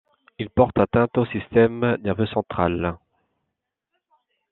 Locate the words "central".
2.25-2.97